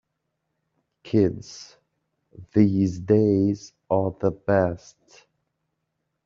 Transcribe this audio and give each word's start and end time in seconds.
Kids 1.03 1.77
these 2.53 2.97
days 2.99 3.71
are 3.87 4.09
the 4.19 4.31
best. 4.31 4.97